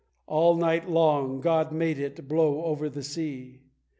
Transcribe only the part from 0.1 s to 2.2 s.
All night long God made it